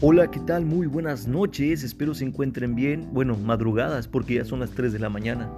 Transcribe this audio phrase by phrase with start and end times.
[0.00, 0.66] Hola, ¿qué tal?
[0.66, 3.08] Muy buenas noches, espero se encuentren bien.
[3.12, 5.50] Bueno, madrugadas, porque ya son las 3 de la mañana.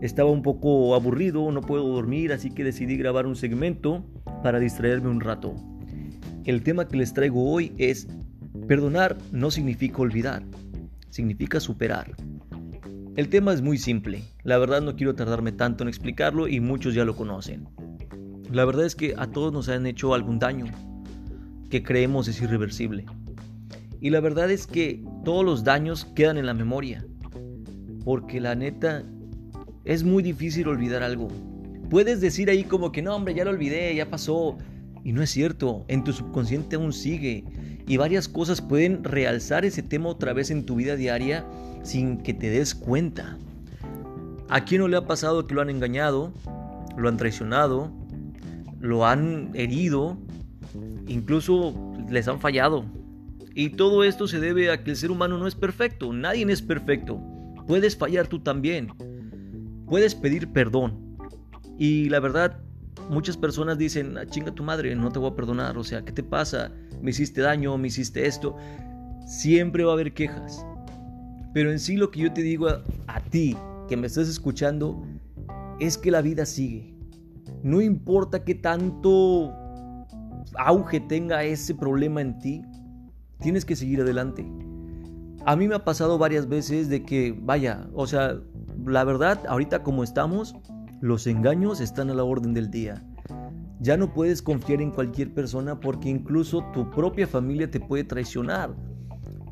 [0.00, 4.04] Estaba un poco aburrido, no puedo dormir, así que decidí grabar un segmento
[4.42, 5.54] para distraerme un rato.
[6.46, 8.08] El tema que les traigo hoy es,
[8.66, 10.42] perdonar no significa olvidar,
[11.10, 12.12] significa superar.
[13.14, 16.94] El tema es muy simple, la verdad no quiero tardarme tanto en explicarlo y muchos
[16.94, 17.68] ya lo conocen.
[18.50, 20.66] La verdad es que a todos nos han hecho algún daño
[21.70, 23.06] que creemos es irreversible.
[24.00, 27.04] Y la verdad es que todos los daños quedan en la memoria.
[28.04, 29.04] Porque la neta
[29.84, 31.28] es muy difícil olvidar algo.
[31.90, 34.56] Puedes decir ahí como que no, hombre, ya lo olvidé, ya pasó.
[35.04, 37.44] Y no es cierto, en tu subconsciente aún sigue.
[37.86, 41.44] Y varias cosas pueden realzar ese tema otra vez en tu vida diaria
[41.82, 43.36] sin que te des cuenta.
[44.48, 46.32] ¿A quién no le ha pasado que lo han engañado,
[46.96, 47.92] lo han traicionado,
[48.80, 50.16] lo han herido,
[51.06, 51.74] incluso
[52.08, 52.84] les han fallado?
[53.60, 56.62] Y todo esto se debe a que el ser humano no es perfecto, nadie es
[56.62, 57.20] perfecto.
[57.66, 58.88] Puedes fallar tú también.
[59.86, 61.18] Puedes pedir perdón.
[61.78, 62.56] Y la verdad,
[63.10, 65.76] muchas personas dicen, ah, chinga tu madre, no te voy a perdonar.
[65.76, 66.72] O sea, ¿qué te pasa?
[67.02, 68.56] Me hiciste daño, me hiciste esto.
[69.26, 70.64] Siempre va a haber quejas.
[71.52, 73.58] Pero en sí lo que yo te digo a, a ti,
[73.90, 75.06] que me estás escuchando,
[75.80, 76.94] es que la vida sigue.
[77.62, 79.54] No importa qué tanto
[80.56, 82.62] auge tenga ese problema en ti,
[83.40, 84.46] tienes que seguir adelante.
[85.46, 88.36] A mí me ha pasado varias veces de que, vaya, o sea,
[88.86, 90.54] la verdad, ahorita como estamos,
[91.00, 93.02] los engaños están a la orden del día.
[93.80, 98.74] Ya no puedes confiar en cualquier persona porque incluso tu propia familia te puede traicionar.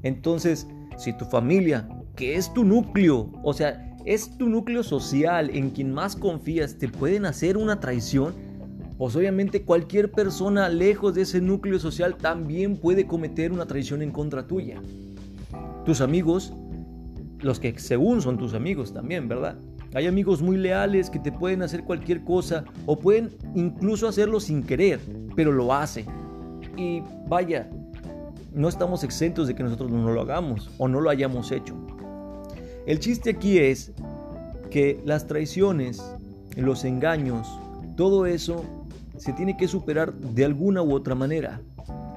[0.03, 5.71] Entonces, si tu familia, que es tu núcleo, o sea, es tu núcleo social en
[5.71, 8.35] quien más confías, te pueden hacer una traición,
[8.99, 14.11] pues obviamente cualquier persona lejos de ese núcleo social también puede cometer una traición en
[14.11, 14.83] contra tuya.
[15.85, 16.53] Tus amigos,
[17.39, 19.57] los que según son tus amigos también, ¿verdad?
[19.95, 24.65] Hay amigos muy leales que te pueden hacer cualquier cosa o pueden incluso hacerlo sin
[24.65, 24.99] querer,
[25.37, 26.07] pero lo hacen.
[26.77, 27.71] Y vaya,
[28.53, 31.77] no estamos exentos de que nosotros no lo hagamos o no lo hayamos hecho.
[32.85, 33.93] El chiste aquí es
[34.71, 36.03] que las traiciones,
[36.57, 37.49] los engaños,
[37.97, 38.65] todo eso
[39.19, 41.61] se tiene que superar de alguna u otra manera.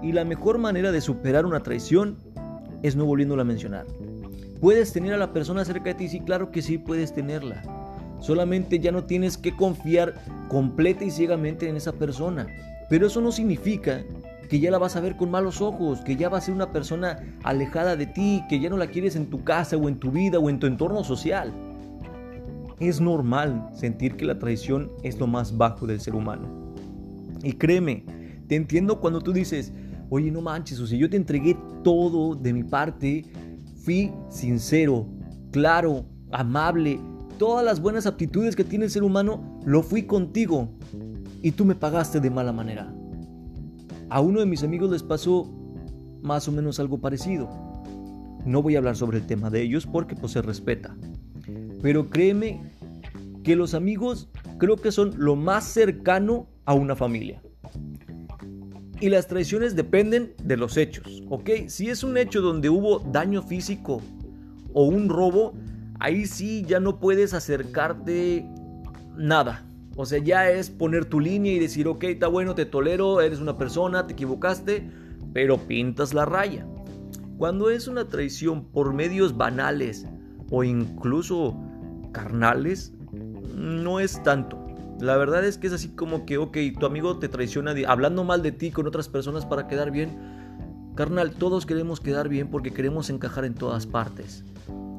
[0.02, 2.18] Y la mejor manera de superar una traición
[2.84, 3.86] es no volviéndola a mencionar.
[4.60, 6.08] ¿Puedes tener a la persona cerca de ti?
[6.08, 7.64] Sí, claro que sí, puedes tenerla.
[8.20, 10.14] Solamente ya no tienes que confiar
[10.50, 12.48] completa y ciegamente en esa persona.
[12.90, 14.04] Pero eso no significa
[14.50, 16.72] que ya la vas a ver con malos ojos, que ya va a ser una
[16.72, 20.12] persona alejada de ti, que ya no la quieres en tu casa o en tu
[20.12, 21.52] vida o en tu entorno social.
[22.80, 26.61] Es normal sentir que la traición es lo más bajo del ser humano.
[27.44, 28.06] Y créeme,
[28.48, 29.74] te entiendo cuando tú dices,
[30.10, 33.26] oye, no manches, o sea, yo te entregué todo de mi parte,
[33.84, 35.08] fui sincero,
[35.52, 37.00] claro, amable,
[37.38, 40.70] todas las buenas aptitudes que tiene el ser humano, lo fui contigo
[41.42, 42.94] y tú me pagaste de mala manera.
[44.10, 45.50] A uno de mis amigos les pasó
[46.22, 47.50] más o menos algo parecido.
[48.46, 50.96] No voy a hablar sobre el tema de ellos porque pues se respeta.
[51.82, 52.62] Pero créeme
[53.44, 57.42] que los amigos creo que son lo más cercano a una familia.
[59.02, 61.50] Y las traiciones dependen de los hechos, ¿ok?
[61.68, 64.02] Si es un hecho donde hubo daño físico
[64.74, 65.54] o un robo,
[66.00, 68.46] ahí sí ya no puedes acercarte
[69.18, 69.66] nada.
[69.98, 73.40] O sea, ya es poner tu línea y decir, ok, está bueno, te tolero, eres
[73.40, 74.90] una persona, te equivocaste,
[75.34, 76.66] pero pintas la raya.
[77.38, 80.06] Cuando es una traición por medios banales
[80.50, 81.58] o incluso
[82.14, 82.94] carnales,
[83.56, 84.61] no es tanto.
[85.02, 88.44] La verdad es que es así como que, ok, tu amigo te traiciona hablando mal
[88.44, 90.12] de ti con otras personas para quedar bien.
[90.94, 94.46] Carnal, todos queremos quedar bien porque queremos encajar en todas partes.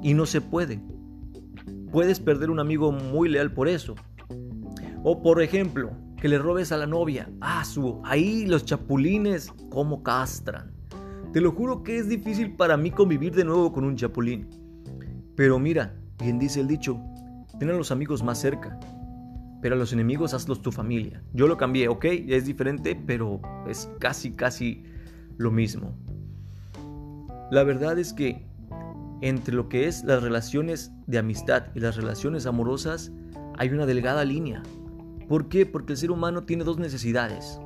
[0.02, 0.80] Y no se puede.
[1.92, 3.94] Puedes perder un amigo muy leal por eso.
[5.04, 7.30] O por ejemplo, que le robes a la novia.
[7.40, 10.72] Ah, su, ahí los chapulines, cómo castran.
[11.32, 14.48] Te lo juro que es difícil para mí convivir de nuevo con un chapulín.
[15.36, 16.98] Pero mira, bien dice el dicho,
[17.60, 18.80] ten a los amigos más cerca
[19.62, 21.22] pero a los enemigos hazlos tu familia.
[21.32, 24.84] Yo lo cambié, ok, es diferente, pero es casi, casi
[25.38, 25.96] lo mismo.
[27.52, 28.44] La verdad es que
[29.20, 33.12] entre lo que es las relaciones de amistad y las relaciones amorosas
[33.56, 34.64] hay una delgada línea.
[35.28, 35.64] ¿Por qué?
[35.64, 37.60] Porque el ser humano tiene dos necesidades.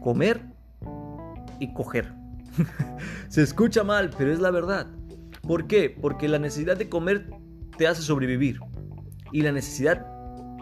[0.00, 0.40] Comer
[1.58, 2.14] y coger.
[3.28, 4.86] Se escucha mal, pero es la verdad.
[5.42, 5.90] ¿Por qué?
[5.90, 7.28] Porque la necesidad de comer
[7.76, 8.60] te hace sobrevivir.
[9.32, 10.17] Y la necesidad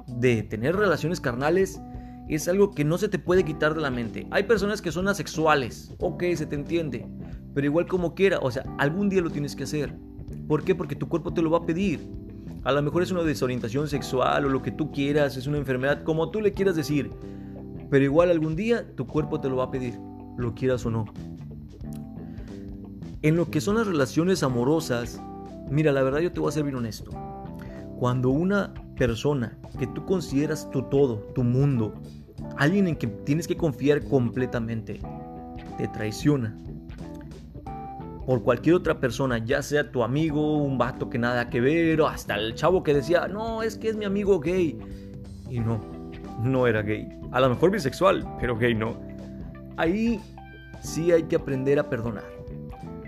[0.06, 1.80] de tener relaciones carnales
[2.28, 4.26] es algo que no se te puede quitar de la mente.
[4.30, 7.06] Hay personas que son asexuales, ok, se te entiende,
[7.54, 9.96] Pero igual como quiera, o sea, algún día lo tienes que hacer.
[10.48, 10.74] ¿Por qué?
[10.74, 12.06] Porque tu cuerpo te lo va a pedir.
[12.64, 16.02] A lo mejor es una desorientación sexual o lo que tú quieras, es una enfermedad,
[16.02, 17.10] como tú le quieras decir.
[17.90, 19.94] Pero igual algún día tu cuerpo te lo va a pedir,
[20.36, 21.06] lo quieras o no.
[23.22, 25.20] En lo que son las relaciones amorosas,
[25.70, 27.10] mira, la verdad yo te voy a ser bien honesto.
[27.98, 31.94] Cuando una persona que tú consideras tu todo, tu mundo,
[32.56, 35.00] alguien en que tienes que confiar completamente,
[35.78, 36.56] te traiciona
[38.26, 42.08] por cualquier otra persona, ya sea tu amigo, un vato que nada que ver, o
[42.08, 44.76] hasta el chavo que decía, no, es que es mi amigo gay.
[45.48, 45.80] Y no,
[46.42, 47.08] no era gay.
[47.30, 48.98] A lo mejor bisexual, pero gay no.
[49.76, 50.20] Ahí
[50.82, 52.24] sí hay que aprender a perdonar.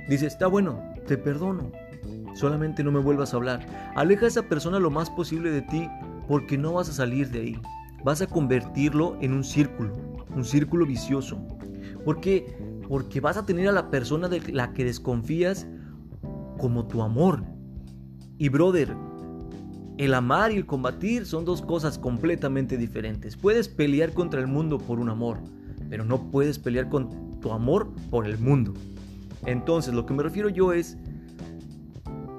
[0.09, 1.73] Dice, está bueno, te perdono.
[2.39, 3.67] Solamente no me vuelvas a hablar.
[3.97, 5.89] Aleja a esa persona lo más posible de ti
[6.29, 7.61] porque no vas a salir de ahí.
[8.05, 9.93] Vas a convertirlo en un círculo,
[10.35, 11.39] un círculo vicioso.
[12.05, 12.47] Porque
[12.89, 15.67] porque vas a tener a la persona de la que desconfías
[16.59, 17.45] como tu amor.
[18.39, 18.97] Y brother,
[19.99, 23.37] el amar y el combatir son dos cosas completamente diferentes.
[23.37, 25.39] Puedes pelear contra el mundo por un amor,
[25.91, 28.73] pero no puedes pelear con tu amor por el mundo.
[29.45, 30.97] Entonces, lo que me refiero yo es,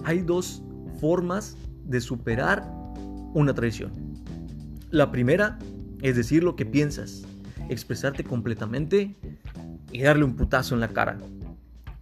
[0.09, 0.63] hay dos
[0.99, 2.67] formas de superar
[3.35, 3.91] una traición.
[4.89, 5.59] La primera
[6.01, 7.21] es decir lo que piensas,
[7.69, 9.15] expresarte completamente
[9.91, 11.19] y darle un putazo en la cara.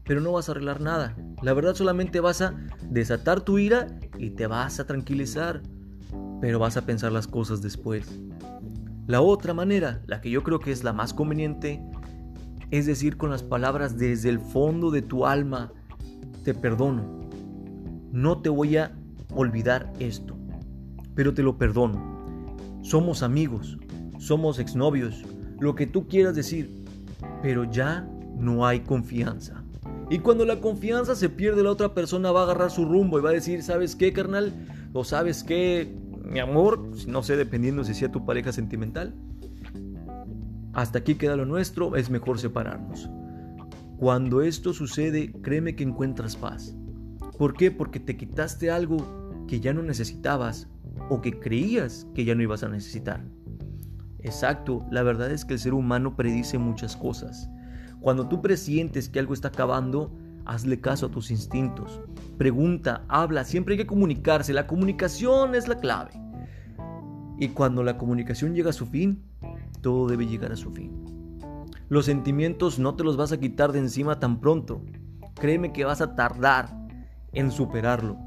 [0.05, 1.17] Pero no vas a arreglar nada.
[1.41, 2.55] La verdad solamente vas a
[2.89, 3.87] desatar tu ira
[4.17, 5.61] y te vas a tranquilizar.
[6.39, 8.21] Pero vas a pensar las cosas después.
[9.05, 11.81] La otra manera, la que yo creo que es la más conveniente,
[12.71, 15.73] es decir con las palabras desde el fondo de tu alma,
[16.45, 17.16] te perdono.
[18.17, 18.97] No te voy a
[19.35, 20.35] olvidar esto,
[21.13, 22.25] pero te lo perdono.
[22.81, 23.77] Somos amigos,
[24.17, 25.23] somos exnovios,
[25.59, 26.83] lo que tú quieras decir,
[27.43, 29.63] pero ya no hay confianza.
[30.09, 33.21] Y cuando la confianza se pierde, la otra persona va a agarrar su rumbo y
[33.21, 34.51] va a decir, ¿sabes qué, carnal?
[34.93, 39.13] O sabes qué, mi amor, no sé, dependiendo si sea tu pareja sentimental.
[40.73, 43.11] Hasta aquí queda lo nuestro, es mejor separarnos.
[43.99, 46.75] Cuando esto sucede, créeme que encuentras paz.
[47.37, 47.71] ¿Por qué?
[47.71, 48.97] Porque te quitaste algo
[49.47, 50.67] que ya no necesitabas
[51.09, 53.23] o que creías que ya no ibas a necesitar.
[54.19, 57.49] Exacto, la verdad es que el ser humano predice muchas cosas.
[58.01, 60.11] Cuando tú presientes que algo está acabando,
[60.45, 62.01] hazle caso a tus instintos.
[62.37, 64.53] Pregunta, habla, siempre hay que comunicarse.
[64.53, 66.11] La comunicación es la clave.
[67.39, 69.23] Y cuando la comunicación llega a su fin,
[69.81, 70.91] todo debe llegar a su fin.
[71.89, 74.83] Los sentimientos no te los vas a quitar de encima tan pronto.
[75.35, 76.76] Créeme que vas a tardar
[77.37, 78.17] en superarlo.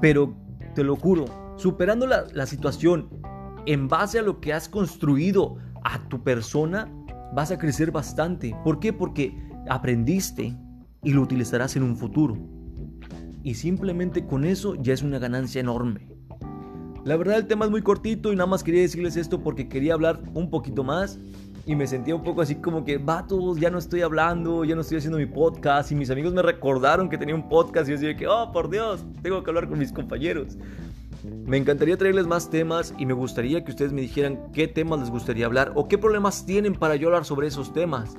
[0.00, 0.34] Pero
[0.74, 1.26] te lo juro,
[1.56, 3.08] superando la, la situación
[3.66, 6.90] en base a lo que has construido a tu persona,
[7.34, 8.56] vas a crecer bastante.
[8.64, 8.92] ¿Por qué?
[8.92, 9.36] Porque
[9.68, 10.56] aprendiste
[11.02, 12.36] y lo utilizarás en un futuro.
[13.42, 16.09] Y simplemente con eso ya es una ganancia enorme.
[17.04, 19.94] La verdad el tema es muy cortito y nada más quería decirles esto porque quería
[19.94, 21.18] hablar un poquito más
[21.66, 24.80] y me sentía un poco así como que, vatos, ya no estoy hablando, ya no
[24.80, 27.98] estoy haciendo mi podcast y mis amigos me recordaron que tenía un podcast y yo
[27.98, 30.58] decía que, oh, por Dios, tengo que hablar con mis compañeros.
[31.46, 35.10] Me encantaría traerles más temas y me gustaría que ustedes me dijeran qué temas les
[35.10, 38.16] gustaría hablar o qué problemas tienen para yo hablar sobre esos temas.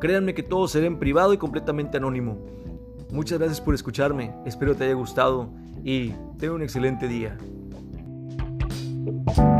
[0.00, 2.38] Créanme que todo será en privado y completamente anónimo.
[3.10, 5.50] Muchas gracias por escucharme, espero te haya gustado
[5.84, 7.36] y tenga un excelente día.
[9.04, 9.51] Thank you.